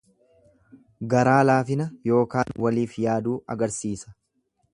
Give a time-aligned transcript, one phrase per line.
[1.13, 4.17] Garaa laafina yookaan waliif yaaduu agarsiisa.